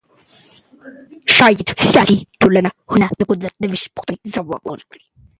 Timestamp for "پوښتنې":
3.95-4.17